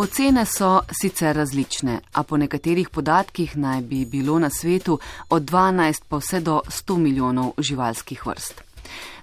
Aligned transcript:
Ocene 0.00 0.46
so 0.46 0.80
sicer 0.90 1.36
različne, 1.36 1.98
a 2.12 2.22
po 2.22 2.36
nekaterih 2.40 2.88
podatkih 2.88 3.56
naj 3.56 3.82
bi 3.82 4.04
bilo 4.04 4.38
na 4.38 4.48
svetu 4.50 4.98
od 5.28 5.42
12 5.42 6.02
pa 6.08 6.16
vse 6.16 6.40
do 6.40 6.60
100 6.68 6.96
milijonov 6.96 7.52
živalskih 7.58 8.26
vrst. 8.26 8.62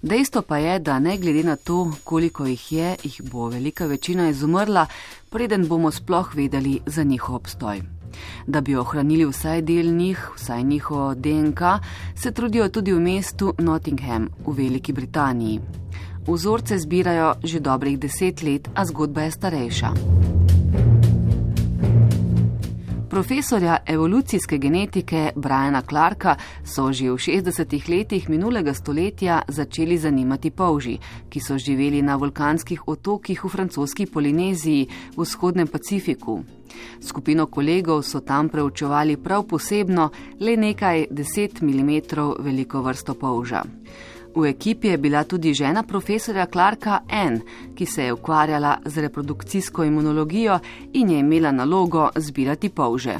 Dejstvo 0.02 0.42
pa 0.42 0.58
je, 0.58 0.79
da 0.79 1.00
ne 1.00 1.18
glede 1.18 1.44
na 1.44 1.55
to, 1.55 1.94
koliko 2.04 2.46
jih 2.46 2.71
je, 2.71 2.95
jih 3.04 3.21
bo 3.32 3.48
velika 3.50 3.86
večina 3.86 4.30
izumrla, 4.30 4.86
preden 5.30 5.68
bomo 5.68 5.91
sploh 5.91 6.36
vedeli 6.36 6.80
za 6.86 7.04
njihov 7.04 7.36
obstoj. 7.36 7.82
Da 8.48 8.62
bi 8.62 8.75
ohranili 8.75 9.25
vsaj 9.25 9.62
del 9.62 9.89
njih, 9.96 10.30
vsaj 10.36 10.64
njihovo 10.64 11.16
DNK, 11.16 11.62
se 12.16 12.32
trudijo 12.32 12.70
tudi 12.70 12.94
v 12.94 13.00
mestu 13.00 13.54
Nottingham 13.57 14.30
v 14.46 14.54
Veliki 14.54 14.94
Britaniji. 14.94 15.59
Vzorce 16.28 16.78
zbirajo 16.78 17.34
že 17.44 17.59
dobrih 17.59 18.00
deset 18.00 18.44
let, 18.44 18.70
a 18.75 18.86
zgodba 18.86 19.22
je 19.22 19.31
starejša. 19.31 20.47
Profesorja 23.17 23.77
evolucijske 23.85 24.57
genetike 24.57 25.31
Briana 25.35 25.81
Clarka 25.81 26.35
so 26.63 26.91
že 26.94 27.09
v 27.09 27.17
60-ih 27.17 27.89
letih 27.89 28.30
minulega 28.30 28.73
stoletja 28.73 29.41
začeli 29.48 29.98
zanimati 29.98 30.52
polži, 30.52 30.99
ki 31.30 31.39
so 31.39 31.58
živeli 31.58 32.02
na 32.02 32.16
vulkanskih 32.16 32.88
otokih 32.88 33.41
v 33.44 33.49
francoski 33.49 34.05
Polineziji 34.05 34.88
v 35.17 35.22
vzhodnem 35.23 35.67
Pacifiku. 35.67 36.44
Skupino 37.02 37.48
kolegov 37.48 38.03
so 38.03 38.22
tam 38.22 38.49
preučevali 38.49 39.17
prav 39.17 39.47
posebno 39.49 40.11
le 40.39 40.53
nekaj 40.58 41.08
10 41.09 41.63
mm 41.66 42.45
veliko 42.45 42.81
vrsto 42.81 43.13
polža. 43.13 43.63
V 44.38 44.46
ekipi 44.46 44.88
je 44.88 44.98
bila 44.98 45.23
tudi 45.23 45.54
žena 45.54 45.84
profesorja 45.84 46.45
Clarka 46.45 47.00
N., 47.09 47.41
ki 47.76 47.86
se 47.86 48.04
je 48.04 48.14
ukvarjala 48.14 48.78
z 48.86 49.02
reprodukcijsko 49.02 49.84
imunologijo 49.84 50.59
in 50.94 51.09
je 51.09 51.20
imela 51.20 51.52
nalogo 51.52 52.09
zbirati 52.16 52.70
polže. 52.70 53.16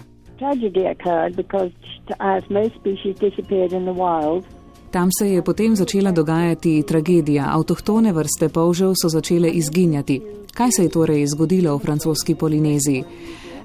Tam 4.91 5.09
se 5.19 5.30
je 5.30 5.41
potem 5.41 5.75
začela 5.75 6.11
dogajati 6.11 6.83
tragedija. 6.88 7.50
Avtohtone 7.50 8.13
vrste 8.13 8.50
polžev 8.50 8.94
so 9.02 9.09
začele 9.09 9.50
izginjati. 9.50 10.22
Kaj 10.53 10.72
se 10.72 10.84
je 10.84 10.89
torej 10.89 11.28
zgodilo 11.28 11.78
v 11.78 11.80
francoski 11.80 12.36
Polineziji? 12.36 13.03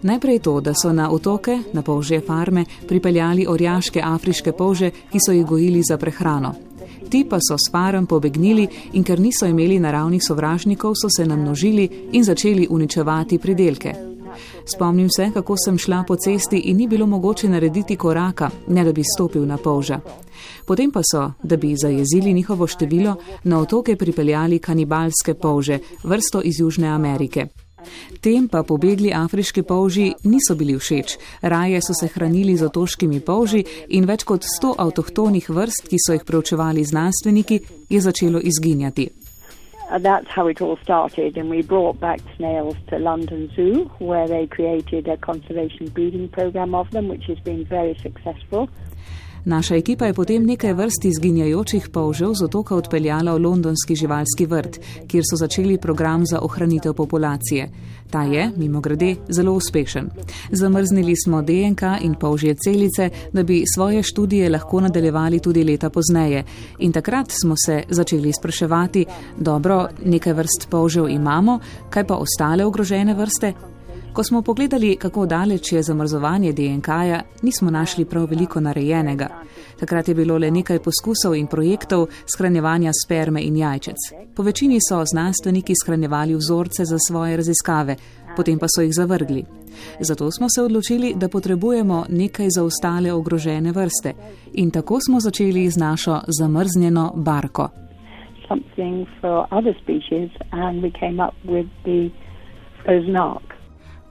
Najprej 0.02 0.38
to, 0.38 0.60
da 0.60 0.74
so 0.74 0.92
na 0.92 1.10
otoke, 1.10 1.58
na 1.72 1.82
polžje 1.82 2.20
farme, 2.20 2.64
pripeljali 2.88 3.46
orjaške 3.48 4.00
afriške 4.04 4.52
polže, 4.52 4.90
ki 4.90 5.18
so 5.26 5.32
jih 5.32 5.46
gojili 5.46 5.82
za 5.82 5.96
prehrano. 5.96 6.71
Ti 7.08 7.24
pa 7.30 7.38
so 7.40 7.56
s 7.58 7.70
farem 7.72 8.06
pobegnili 8.06 8.68
in 8.92 9.04
ker 9.04 9.20
niso 9.20 9.46
imeli 9.46 9.78
naravnih 9.78 10.22
sovražnikov, 10.22 10.94
so 10.94 11.08
se 11.16 11.26
namnožili 11.26 11.88
in 12.12 12.24
začeli 12.24 12.66
uničevati 12.70 13.38
pridelke. 13.38 13.94
Spomnim 14.74 15.08
se, 15.10 15.30
kako 15.34 15.56
sem 15.64 15.78
šla 15.78 16.04
po 16.08 16.16
cesti 16.16 16.58
in 16.58 16.76
ni 16.76 16.88
bilo 16.88 17.06
mogoče 17.06 17.48
narediti 17.48 17.96
koraka, 17.96 18.50
ne 18.68 18.84
da 18.84 18.92
bi 18.92 19.02
stopil 19.14 19.46
na 19.46 19.56
polža. 19.56 20.00
Potem 20.66 20.90
pa 20.90 21.00
so, 21.12 21.32
da 21.42 21.56
bi 21.56 21.76
zajezili 21.76 22.32
njihovo 22.32 22.66
število, 22.66 23.16
na 23.44 23.58
otoke 23.58 23.96
pripeljali 23.96 24.58
kanibalske 24.58 25.34
polže, 25.34 25.78
vrsto 26.04 26.42
iz 26.42 26.60
Južne 26.60 26.88
Amerike. 26.88 27.46
Tem 28.20 28.48
pa 28.48 28.62
pobegli 28.62 29.12
afriški 29.14 29.62
polži 29.62 30.12
niso 30.24 30.54
bili 30.54 30.78
všeč. 30.78 31.16
Raje 31.42 31.80
so 31.82 31.94
se 31.94 32.08
hranili 32.08 32.56
z 32.56 32.68
otoškimi 32.68 33.20
polži 33.20 33.64
in 33.88 34.06
več 34.06 34.24
kot 34.24 34.44
sto 34.56 34.74
avtohtonih 34.78 35.50
vrst, 35.50 35.88
ki 35.88 35.98
so 35.98 36.12
jih 36.16 36.24
preučevali 36.26 36.84
znanstveniki, 36.84 37.60
je 37.88 38.00
začelo 38.00 38.40
izginjati. 38.40 39.08
That's 39.92 40.28
how 40.28 40.48
it 40.48 40.62
all 40.62 40.78
started, 40.82 41.36
and 41.36 41.50
we 41.50 41.60
brought 41.60 42.00
back 42.00 42.20
snails 42.36 42.76
to 42.88 42.98
London 42.98 43.50
Zoo, 43.54 43.90
where 43.98 44.26
they 44.26 44.46
created 44.46 45.06
a 45.06 45.18
conservation 45.18 45.90
breeding 45.90 46.28
program 46.28 46.74
of 46.74 46.90
them, 46.90 47.08
which 47.08 47.26
has 47.26 47.38
been 47.40 47.66
very 47.66 47.94
successful. 48.00 48.68
Naša 49.44 49.76
ekipa 49.76 50.06
je 50.06 50.14
potem 50.14 50.44
nekaj 50.46 50.72
vrst 50.72 51.04
izginjajočih 51.04 51.88
polžev 51.88 52.34
z 52.34 52.44
otoka 52.44 52.76
odpeljala 52.76 53.34
v 53.34 53.42
londonski 53.42 53.96
živalski 53.96 54.46
vrt, 54.46 54.78
kjer 55.10 55.24
so 55.26 55.36
začeli 55.36 55.78
program 55.78 56.26
za 56.26 56.40
ohranitev 56.40 56.94
populacije. 56.94 57.68
Ta 58.10 58.22
je, 58.22 58.50
mimo 58.56 58.80
grede, 58.80 59.16
zelo 59.28 59.52
uspešen. 59.52 60.10
Zamrznili 60.50 61.14
smo 61.24 61.42
DNK 61.42 61.82
in 62.00 62.14
polžje 62.14 62.54
celice, 62.54 63.10
da 63.32 63.42
bi 63.42 63.64
svoje 63.74 64.02
študije 64.02 64.50
lahko 64.50 64.80
nadaljevali 64.80 65.40
tudi 65.40 65.64
leta 65.64 65.90
pozneje. 65.90 66.44
In 66.78 66.92
takrat 66.92 67.32
smo 67.42 67.54
se 67.66 67.82
začeli 67.88 68.32
spraševati, 68.32 69.06
dobro, 69.38 69.88
nekaj 70.04 70.32
vrst 70.32 70.68
polžev 70.70 71.08
imamo, 71.08 71.58
kaj 71.90 72.06
pa 72.06 72.14
ostale 72.14 72.64
ogrožene 72.64 73.14
vrste, 73.14 73.52
Ko 74.12 74.22
smo 74.22 74.42
pogledali, 74.42 74.96
kako 74.96 75.26
daleč 75.26 75.72
je 75.72 75.82
zamrzovanje 75.82 76.52
DNK-ja, 76.52 77.20
nismo 77.42 77.70
našli 77.70 78.04
prav 78.04 78.24
veliko 78.30 78.60
narejenega. 78.60 79.28
Takrat 79.80 80.08
je 80.08 80.14
bilo 80.14 80.38
le 80.38 80.50
nekaj 80.50 80.78
poskusov 80.78 81.34
in 81.34 81.46
projektov 81.46 82.06
skranjevanja 82.34 82.90
sperme 83.04 83.42
in 83.42 83.56
jajčec. 83.56 83.96
Po 84.36 84.42
večini 84.42 84.78
so 84.88 85.04
znanstveniki 85.04 85.72
skranjevali 85.82 86.34
vzorce 86.34 86.84
za 86.84 86.98
svoje 87.08 87.36
raziskave, 87.36 87.96
potem 88.36 88.58
pa 88.58 88.66
so 88.68 88.82
jih 88.82 88.92
zavrgli. 88.94 89.44
Zato 90.00 90.30
smo 90.30 90.46
se 90.48 90.62
odločili, 90.62 91.14
da 91.16 91.28
potrebujemo 91.28 92.04
nekaj 92.08 92.48
za 92.50 92.64
ostale 92.64 93.12
ogrožene 93.12 93.72
vrste. 93.72 94.12
In 94.52 94.70
tako 94.70 94.98
smo 95.00 95.20
začeli 95.20 95.70
z 95.70 95.76
našo 95.76 96.20
zamrznjeno 96.40 97.12
barko. 97.16 97.68
Something 98.48 99.06
for 99.20 99.46
other 99.50 99.74
species, 99.82 100.30
and 100.50 100.84
we 100.84 100.90
came 101.00 101.24
up 101.26 101.34
with 101.44 101.68
the 101.84 102.10
oznak 102.86 103.51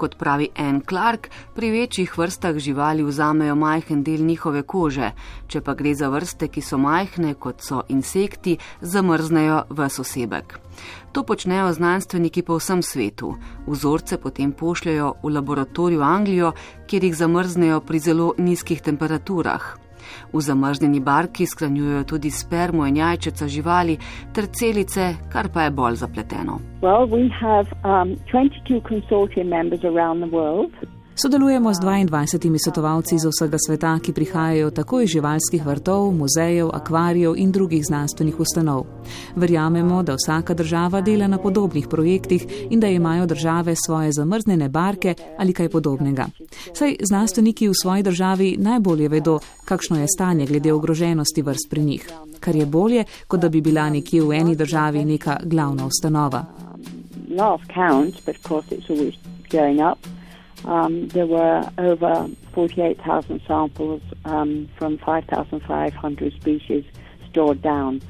kot 0.01 0.17
pravi 0.17 0.50
Anne 0.57 0.81
Clark, 0.89 1.29
pri 1.53 1.69
večjih 1.72 2.17
vrstah 2.17 2.57
živali 2.57 3.06
vzamejo 3.06 3.56
majhen 3.56 4.01
del 4.03 4.25
njihove 4.25 4.63
kože, 4.66 5.12
če 5.47 5.62
pa 5.62 5.75
gre 5.78 5.94
za 5.94 6.09
vrste, 6.09 6.50
ki 6.50 6.62
so 6.66 6.79
majhne, 6.81 7.35
kot 7.38 7.62
so 7.62 7.84
insekti, 7.94 8.57
zamrznejo 8.81 9.62
v 9.69 9.89
sosebek. 9.89 10.57
To 11.12 11.23
počnejo 11.28 11.73
znanstveniki 11.75 12.41
po 12.41 12.57
vsem 12.57 12.81
svetu. 12.81 13.35
Vzorce 13.67 14.17
potem 14.17 14.56
pošljajo 14.56 15.13
v 15.22 15.34
laboratorij 15.35 16.00
v 16.00 16.07
Anglijo, 16.07 16.51
kjer 16.88 17.03
jih 17.03 17.16
zamrznejo 17.16 17.81
pri 17.85 18.00
zelo 18.00 18.33
nizkih 18.38 18.81
temperaturah. 18.81 19.75
V 20.34 20.42
zamrznjeni 20.42 21.00
barki 21.00 21.46
skranjujejo 21.46 22.04
tudi 22.04 22.32
spermo 22.32 22.88
in 22.88 22.98
jajčeca 22.98 23.48
živali 23.48 23.98
ter 24.34 24.46
celice, 24.46 25.16
kar 25.30 25.50
pa 25.54 25.64
je 25.64 25.72
bolj 25.72 25.96
zapleteno. 25.96 26.60
Well, 26.82 27.06
we 27.06 27.30
have, 27.42 27.68
um, 27.84 28.18
Sodelujemo 31.22 31.74
z 31.74 31.80
22 31.80 32.58
svetovalci 32.58 33.16
iz 33.16 33.26
vsega 33.26 33.58
sveta, 33.68 34.00
ki 34.02 34.14
prihajajo 34.14 34.72
tako 34.72 35.02
iz 35.02 35.09
živalskih 35.09 35.66
vrtov, 35.66 36.12
muzejev, 36.18 36.70
akvarijev 36.74 37.36
in 37.38 37.52
drugih 37.52 37.86
znanstvenih 37.86 38.40
ustanov. 38.40 38.86
Verjamemo, 39.36 40.04
da 40.04 40.16
vsaka 40.18 40.54
država 40.54 41.02
dela 41.02 41.28
na 41.28 41.38
podobnih 41.38 41.88
projektih 41.88 42.46
in 42.70 42.80
da 42.80 42.88
imajo 42.88 43.26
države 43.26 43.76
svoje 43.76 44.12
zamrznjene 44.12 44.70
barke 44.70 45.14
ali 45.38 45.54
kaj 45.54 45.70
podobnega. 45.70 46.26
Saj 46.74 46.96
znanstveniki 47.10 47.68
v 47.68 47.74
svoji 47.81 48.04
državi 48.04 48.56
najbolje 48.58 49.08
vedo, 49.08 49.40
kakšno 49.66 50.00
je 50.00 50.08
stanje 50.08 50.46
glede 50.46 50.74
ogroženosti 50.74 51.42
vrst 51.42 51.70
pri 51.70 51.81
njih, 51.81 52.10
kar 52.40 52.56
je 52.56 52.66
bolje, 52.66 53.04
kot 53.28 53.40
da 53.40 53.50
bi 53.50 53.62
bila 53.62 53.90
nekje 53.90 54.24
v 54.24 54.34
eni 54.34 54.56
državi 54.56 55.06
neka 55.06 55.38
glavna 55.44 55.86
ustanova. 55.86 56.46
Last 57.30 57.70
count, 57.74 58.26
but 58.26 58.36
of 58.36 58.44
course 58.48 58.76
it's 58.76 58.90
always 58.90 59.16
going 59.52 59.81
up 59.92 60.21
um, 60.66 61.08
there 61.10 61.28
were 61.28 61.64
over 61.78 62.28
48,000 62.54 63.42
samples 63.48 64.02
um, 64.26 64.70
from 64.78 64.98
5,500 64.98 66.34
species 66.40 66.86
stored 67.30 67.62
down. 67.62 68.02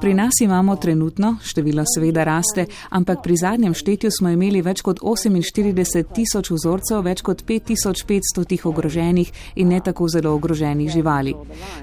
Pri 0.00 0.14
nas 0.14 0.40
imamo 0.40 0.76
trenutno, 0.76 1.36
število 1.42 1.84
seveda 1.94 2.24
raste, 2.24 2.66
ampak 2.90 3.18
pri 3.22 3.36
zadnjem 3.36 3.74
štetju 3.74 4.10
smo 4.10 4.30
imeli 4.30 4.62
več 4.62 4.82
kot 4.82 5.00
48 5.02 6.12
tisoč 6.14 6.50
vzorcev, 6.50 7.02
več 7.04 7.22
kot 7.22 7.42
5500 7.44 8.44
tih 8.48 8.66
ogroženih 8.66 9.32
in 9.56 9.68
ne 9.68 9.80
tako 9.84 10.08
zelo 10.08 10.34
ogroženih 10.34 10.90
živali. 10.90 11.34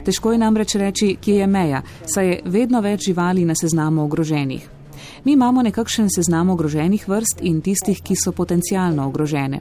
Težko 0.06 0.32
je 0.32 0.42
namreč 0.42 0.76
reči, 0.76 1.16
kje 1.22 1.42
je 1.44 1.48
meja, 1.48 1.84
saj 2.06 2.30
je 2.30 2.40
vedno 2.46 2.82
več 2.82 3.10
živali 3.10 3.46
na 3.46 3.56
seznamu 3.56 4.04
ogroženih. 4.06 4.75
Mi 5.24 5.32
imamo 5.32 5.62
nekakšen 5.62 6.10
seznam 6.16 6.50
ogroženih 6.50 7.08
vrst 7.10 7.42
in 7.42 7.62
tistih, 7.62 8.02
ki 8.04 8.16
so 8.16 8.32
potencialno 8.32 9.08
ogrožene. 9.08 9.60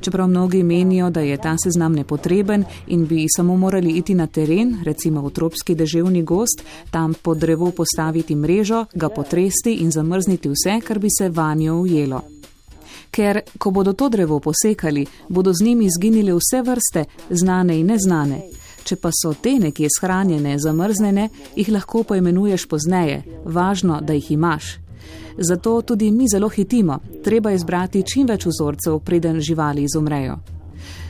Čeprav 0.00 0.28
mnogi 0.28 0.62
menijo, 0.62 1.10
da 1.10 1.20
je 1.20 1.36
ta 1.36 1.56
seznam 1.64 1.92
nepotreben 1.92 2.64
in 2.86 3.06
bi 3.06 3.26
samo 3.36 3.56
morali 3.56 3.90
iti 3.90 4.14
na 4.14 4.26
teren, 4.26 4.76
recimo 4.84 5.22
v 5.22 5.30
tropski 5.30 5.74
deževni 5.74 6.22
gost, 6.22 6.62
tam 6.90 7.14
pod 7.14 7.38
drevo 7.38 7.70
postaviti 7.70 8.34
mrežo, 8.34 8.84
ga 8.94 9.08
potresti 9.08 9.74
in 9.74 9.90
zamrzniti 9.90 10.48
vse, 10.48 10.80
kar 10.86 10.98
bi 10.98 11.08
se 11.18 11.28
vanjo 11.28 11.74
ujelo. 11.74 12.22
Ker, 13.10 13.40
ko 13.58 13.70
bodo 13.70 13.92
to 13.92 14.08
drevo 14.08 14.40
posekali, 14.40 15.06
bodo 15.28 15.52
z 15.52 15.64
njimi 15.64 15.86
izginile 15.86 16.34
vse 16.34 16.62
vrste, 16.62 17.04
znane 17.30 17.80
in 17.80 17.86
neznane. 17.86 18.40
Če 18.86 18.96
pa 19.02 19.10
so 19.10 19.32
te 19.42 19.56
nekje 19.58 19.88
shranjene, 19.90 20.58
zamrznjene, 20.62 21.28
jih 21.58 21.70
lahko 21.74 22.04
poimenuješ 22.06 22.68
pozneje, 22.70 23.22
važno, 23.44 24.00
da 24.00 24.14
jih 24.14 24.30
imaš. 24.36 24.76
Zato 25.38 25.80
tudi 25.82 26.10
mi 26.10 26.28
zelo 26.28 26.48
hitimo, 26.48 26.98
treba 27.24 27.50
izbrati 27.52 28.04
čim 28.06 28.28
več 28.30 28.46
vzorcev, 28.46 29.00
preden 29.04 29.40
živali 29.40 29.82
izumrejo. 29.82 30.38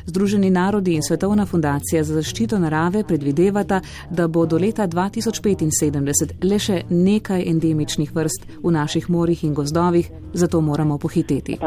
Združeni 0.06 0.50
narodi 0.50 0.94
in 0.94 1.02
Svetovna 1.02 1.46
fundacija 1.46 2.04
za 2.04 2.14
zaščito 2.14 2.58
narave 2.58 3.02
predvidevata, 3.04 3.80
da 4.10 4.28
bo 4.28 4.46
do 4.46 4.58
leta 4.58 4.86
2075 4.88 6.44
le 6.44 6.58
še 6.58 6.82
nekaj 6.90 7.42
endemičnih 7.50 8.12
vrst 8.14 8.46
v 8.62 8.72
naših 8.72 9.10
morjih 9.10 9.44
in 9.44 9.54
gozdovih, 9.54 10.10
zato 10.32 10.60
moramo 10.60 10.98
pohiteti. 10.98 11.58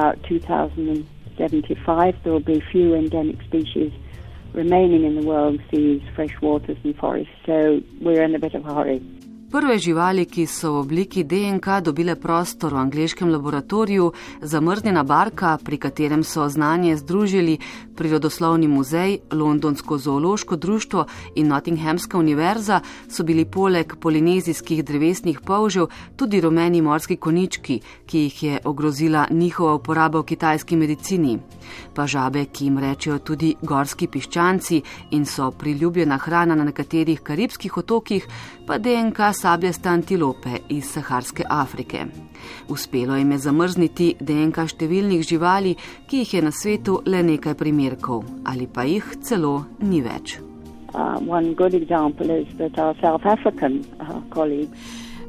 Remaining 4.54 5.04
in 5.06 5.16
the 5.16 5.26
world 5.26 5.60
seas, 5.70 6.02
fresh 6.16 6.42
waters 6.42 6.78
and 6.84 6.96
forests, 6.96 7.34
so 7.46 7.82
we're 8.02 8.24
in 8.24 8.36
a 8.36 8.40
bit 8.40 8.56
of 8.56 8.66
a 8.66 8.74
hurry. 8.74 9.02
Prve 9.52 9.80
živali, 9.82 10.28
ki 10.30 10.46
so 10.46 10.74
v 10.74 10.80
obliki 10.80 11.24
DNK 11.26 11.82
dobile 11.82 12.14
prostor 12.16 12.74
v 12.74 12.78
angliškem 12.86 13.32
laboratoriju, 13.34 14.12
zamrznjena 14.46 15.02
barka, 15.04 15.58
pri 15.58 15.78
katerem 15.78 16.24
so 16.24 16.46
znanje 16.50 16.98
združili 16.98 17.58
Prirodoslovni 17.98 18.68
muzej, 18.68 19.18
Londonsko 19.32 19.98
zoološko 19.98 20.56
društvo 20.56 21.06
in 21.36 21.48
Nottinghamska 21.48 22.18
univerza, 22.18 22.82
so 23.10 23.24
bili 23.24 23.46
poleg 23.46 23.96
polinezijskih 24.00 24.84
drevesnih 24.86 25.40
polžev 25.42 25.88
tudi 26.16 26.42
rumeni 26.42 26.82
morski 26.82 27.18
konički, 27.18 27.80
ki 28.06 28.20
jih 28.20 28.44
je 28.44 28.60
ogrozila 28.64 29.26
njihova 29.32 29.74
uporaba 29.74 30.20
v 30.20 30.24
kitajski 30.24 30.76
medicini. 30.76 31.40
Pa 31.96 32.08
žabe, 32.08 32.46
ki 32.46 32.66
jim 32.66 32.78
rečejo 32.78 33.18
tudi 33.20 33.56
gorski 33.62 34.08
piščanci 34.08 34.82
in 35.12 35.26
so 35.26 35.52
priljubljena 35.52 36.18
hrana 36.18 36.56
na 36.56 36.64
nekaterih 36.64 37.22
karibskih 37.22 37.78
otokih, 37.78 38.28
pa 38.68 38.78
DNK 38.78 39.39
sabljaste 39.40 39.90
antilope 39.90 40.50
iz 40.70 40.92
Saharske 40.92 41.44
Afrike. 41.50 42.06
Uspelo 42.70 43.16
jim 43.16 43.32
je 43.32 43.38
zamrzniti 43.38 44.16
DNK 44.20 44.68
številnih 44.74 45.24
živali, 45.24 45.76
ki 46.08 46.24
jih 46.24 46.34
je 46.34 46.42
na 46.44 46.52
svetu 46.52 47.00
le 47.06 47.24
nekaj 47.24 47.56
primerkov, 47.60 48.26
ali 48.46 48.68
pa 48.68 48.84
jih 48.88 49.06
celo 49.24 49.64
ni 49.80 50.02
več. 50.04 50.40
Uh, 50.90 51.22
uh, 51.22 51.60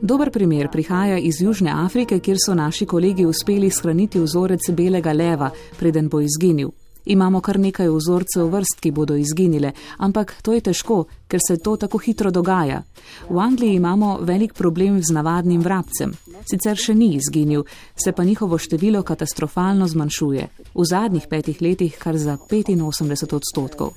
Dober 0.01 0.31
primer 0.33 0.71
prihaja 0.73 1.19
iz 1.19 1.43
Južne 1.45 1.71
Afrike, 1.85 2.19
kjer 2.19 2.37
so 2.41 2.55
naši 2.55 2.87
kolegi 2.87 3.27
uspeli 3.29 3.71
shraniti 3.71 4.19
vzorec 4.21 4.71
belega 4.73 5.13
leva, 5.13 5.51
preden 5.79 6.09
bo 6.09 6.21
izginil. 6.25 6.80
Imamo 7.05 7.41
kar 7.41 7.59
nekaj 7.59 7.89
vzorcev 7.89 8.49
vrst, 8.53 8.81
ki 8.81 8.91
bodo 8.91 9.17
izginile, 9.17 9.73
ampak 9.99 10.35
to 10.43 10.53
je 10.53 10.61
težko, 10.61 11.05
ker 11.29 11.41
se 11.47 11.57
to 11.57 11.77
tako 11.77 11.99
hitro 11.99 12.31
dogaja. 12.31 12.83
V 13.29 13.39
Angliji 13.39 13.75
imamo 13.75 14.19
velik 14.21 14.55
problem 14.55 15.03
z 15.03 15.15
navadnim 15.15 15.61
vrabcem. 15.61 16.13
Sicer 16.51 16.77
še 16.77 16.95
ni 16.95 17.15
izginil, 17.15 17.65
se 17.97 18.13
pa 18.13 18.25
njihovo 18.25 18.59
število 18.59 19.03
katastrofalno 19.03 19.89
zmanjšuje. 19.89 20.49
V 20.75 20.85
zadnjih 20.85 21.27
petih 21.31 21.63
letih 21.63 21.99
kar 21.99 22.19
za 22.19 22.37
85 22.37 23.35
odstotkov. 23.35 23.95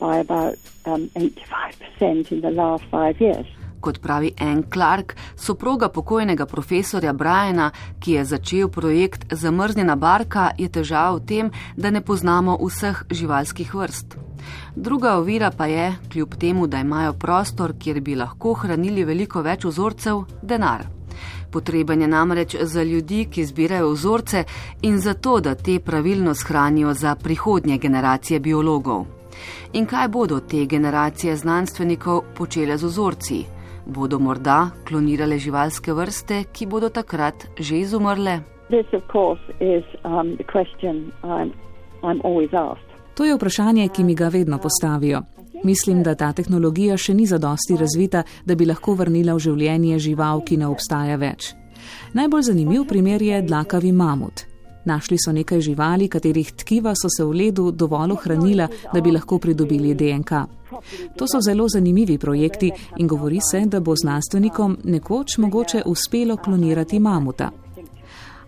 By 0.00 0.20
about 0.20 0.56
um, 0.86 1.10
85% 1.14 2.32
in 2.32 2.40
the 2.40 2.50
last 2.50 2.84
five 2.90 3.20
years 3.20 3.59
kot 3.80 4.00
pravi 4.00 4.32
Anne 4.40 4.62
Clark, 4.72 5.14
soproga 5.36 5.88
pokojnega 5.88 6.46
profesorja 6.46 7.12
Briana, 7.12 7.70
ki 8.00 8.12
je 8.12 8.24
začel 8.24 8.68
projekt 8.68 9.26
Zamrznjena 9.30 9.96
barka, 9.96 10.50
je 10.58 10.68
težava 10.68 11.16
v 11.16 11.24
tem, 11.26 11.50
da 11.76 11.90
ne 11.90 12.00
poznamo 12.00 12.58
vseh 12.60 13.04
živalskih 13.10 13.74
vrst. 13.74 14.16
Druga 14.76 15.16
ovira 15.16 15.50
pa 15.50 15.66
je, 15.66 15.96
kljub 16.12 16.34
temu, 16.34 16.66
da 16.66 16.80
imajo 16.80 17.12
prostor, 17.12 17.74
kjer 17.78 18.00
bi 18.00 18.14
lahko 18.14 18.54
hranili 18.54 19.04
veliko 19.04 19.42
več 19.42 19.64
vzorcev, 19.64 20.24
denar. 20.42 20.86
Potreben 21.50 22.02
je 22.02 22.08
namreč 22.08 22.56
za 22.62 22.82
ljudi, 22.82 23.26
ki 23.30 23.44
zbirajo 23.44 23.90
vzorce 23.90 24.44
in 24.82 25.00
za 25.00 25.14
to, 25.14 25.40
da 25.40 25.54
te 25.54 25.80
pravilno 25.80 26.34
shranijo 26.34 26.94
za 26.94 27.14
prihodnje 27.14 27.78
generacije 27.78 28.40
biologov. 28.40 29.06
In 29.72 29.86
kaj 29.86 30.08
bodo 30.08 30.40
te 30.40 30.66
generacije 30.66 31.36
znanstvenikov 31.36 32.22
počele 32.36 32.78
z 32.78 32.84
vzorci? 32.84 33.44
Bodo 33.90 34.18
morda 34.18 34.70
klonirale 34.88 35.38
živalske 35.38 35.92
vrste, 35.92 36.44
ki 36.52 36.66
bodo 36.66 36.88
takrat 36.88 37.46
že 37.58 37.78
izumrle? 37.82 38.40
Um, 38.70 40.36
to 43.14 43.24
je 43.24 43.34
vprašanje, 43.34 43.88
ki 43.88 44.04
mi 44.04 44.14
ga 44.14 44.28
vedno 44.28 44.58
postavijo. 44.58 45.22
Mislim, 45.64 46.02
da 46.02 46.14
ta 46.14 46.32
tehnologija 46.32 46.96
še 46.96 47.14
ni 47.14 47.26
zadosti 47.26 47.76
razvita, 47.76 48.22
da 48.44 48.54
bi 48.54 48.66
lahko 48.66 48.94
vrnila 48.94 49.34
v 49.34 49.42
življenje 49.44 49.98
žival, 49.98 50.40
ki 50.40 50.56
ne 50.56 50.70
obstaja 50.70 51.18
več. 51.20 51.52
Najbolj 52.14 52.42
zanimiv 52.48 52.86
primer 52.88 53.22
je 53.22 53.42
dlakavi 53.42 53.92
mamut. 53.92 54.46
Našli 54.84 55.18
so 55.20 55.32
nekaj 55.32 55.60
živali, 55.60 56.08
katerih 56.08 56.52
tkiva 56.62 56.94
so 56.96 57.10
se 57.12 57.24
v 57.24 57.36
ledu 57.36 57.70
dovolj 57.70 58.14
ohranila, 58.16 58.68
da 58.92 59.00
bi 59.00 59.12
lahko 59.12 59.38
pridobili 59.38 59.94
DNK. 59.94 60.59
To 61.16 61.26
so 61.26 61.40
zelo 61.40 61.68
zanimivi 61.68 62.18
projekti 62.18 62.70
in 62.96 63.06
govori 63.06 63.38
se, 63.50 63.64
da 63.66 63.80
bo 63.80 63.94
znanstvenikom 63.96 64.78
nekoč 64.84 65.38
mogoče 65.38 65.82
uspelo 65.86 66.36
klonirati 66.36 66.98
mamuta. 66.98 67.50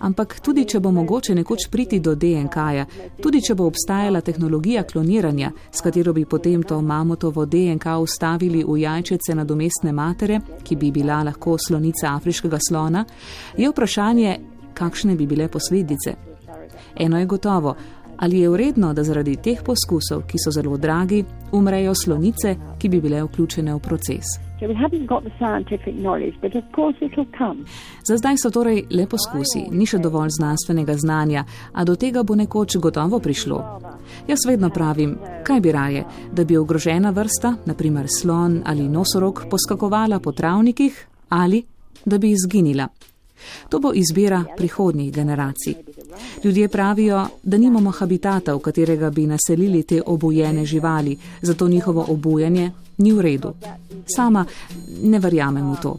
Ampak 0.02 0.40
tudi, 0.42 0.64
če 0.66 0.80
bo 0.82 0.90
mogoče 0.90 1.34
nekoč 1.38 1.68
priti 1.70 2.00
do 2.02 2.16
DNK-ja, 2.18 2.86
tudi 3.22 3.38
če 3.46 3.54
bo 3.54 3.68
obstajala 3.70 4.20
tehnologija 4.20 4.82
kloniranja, 4.82 5.52
s 5.70 5.84
katero 5.84 6.12
bi 6.12 6.24
potem 6.26 6.64
to 6.66 6.80
mamutovo 6.82 7.44
DNK 7.46 7.94
ustavili 8.02 8.64
v 8.66 8.80
jajčece 8.82 9.36
nadomestne 9.38 9.92
matere, 9.94 10.40
ki 10.66 10.76
bi 10.76 10.90
bila 10.90 11.20
lahko 11.22 11.54
slonica 11.54 12.16
afriškega 12.16 12.58
slona, 12.68 13.04
je 13.56 13.70
vprašanje, 13.70 14.36
kakšne 14.74 15.14
bi 15.14 15.26
bile 15.30 15.46
posledice. 15.48 16.16
Eno 16.98 17.18
je 17.18 17.26
gotovo, 17.26 17.76
ali 18.22 18.38
je 18.38 18.48
vredno, 18.48 18.92
da 18.94 19.02
zaradi 19.04 19.36
teh 19.36 19.62
poskusov, 19.66 20.22
ki 20.30 20.38
so 20.38 20.50
zelo 20.54 20.76
dragi, 20.76 21.24
umrejo 21.52 21.94
slonice, 21.94 22.54
ki 22.78 22.88
bi 22.88 23.00
bile 23.00 23.22
vključene 23.24 23.74
v 23.74 23.78
proces. 23.78 24.36
Za 28.04 28.16
zdaj 28.16 28.36
so 28.38 28.50
torej 28.50 28.84
le 28.90 29.06
poskusi, 29.10 29.64
ni 29.70 29.86
še 29.86 29.98
dovolj 29.98 30.36
znanstvenega 30.38 30.94
znanja, 30.96 31.44
a 31.72 31.84
do 31.84 31.96
tega 31.96 32.22
bo 32.22 32.38
nekoč 32.38 32.76
gotovo 32.76 33.18
prišlo. 33.18 33.58
Jaz 34.30 34.46
vedno 34.46 34.70
pravim, 34.70 35.18
kaj 35.42 35.60
bi 35.60 35.72
raje, 35.72 36.04
da 36.32 36.44
bi 36.44 36.56
ogrožena 36.56 37.10
vrsta, 37.10 37.56
naprimer 37.66 38.06
slon 38.06 38.60
ali 38.64 38.86
nosorog, 38.88 39.48
poskakovala 39.50 40.20
po 40.20 40.32
travnikih 40.32 41.06
ali 41.28 41.64
da 42.04 42.18
bi 42.18 42.30
izginila. 42.30 42.86
To 43.68 43.80
bo 43.80 43.90
izbira 43.94 44.44
prihodnjih 44.56 45.12
generacij. 45.12 45.74
Ljudje 46.44 46.68
pravijo, 46.68 47.26
da 47.42 47.56
nimamo 47.56 47.90
habitata, 47.90 48.54
v 48.54 48.58
katerega 48.58 49.10
bi 49.10 49.26
naselili 49.26 49.82
te 49.82 50.02
obujene 50.06 50.64
živali, 50.64 51.16
zato 51.42 51.68
njihovo 51.68 52.06
obujanje 52.08 52.70
ni 52.98 53.12
v 53.12 53.20
redu. 53.20 53.52
Sama 54.16 54.44
ne 55.02 55.18
verjamem 55.18 55.72
v 55.72 55.76
to. 55.82 55.98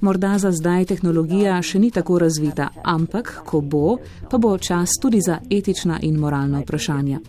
Morda 0.00 0.38
za 0.38 0.50
zdaj 0.52 0.84
tehnologija 0.84 1.62
še 1.62 1.78
ni 1.78 1.90
tako 1.90 2.18
razvita, 2.18 2.68
ampak 2.82 3.40
ko 3.46 3.60
bo, 3.60 3.96
pa 4.30 4.38
bo 4.38 4.58
čas 4.58 4.98
tudi 5.02 5.20
za 5.20 5.38
etična 5.50 5.98
in 6.02 6.18
moralna 6.18 6.60
vprašanja. 6.60 7.20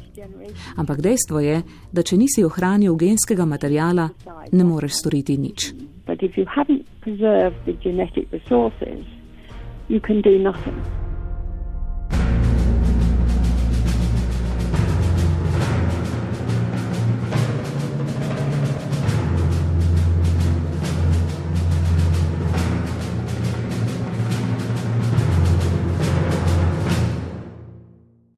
Ampak 0.75 1.01
dejstvo 1.01 1.39
je, 1.39 1.61
da 1.91 2.03
če 2.03 2.17
nisi 2.17 2.43
ohranil 2.43 2.95
genskega 2.95 3.45
materijala, 3.45 4.09
ne 4.51 4.63
moreš 4.63 4.93
storiti 4.93 5.37
nič. 5.37 5.73
you 9.87 9.99
can 9.99 10.21
do 10.21 10.39
nothing. 10.39 11.04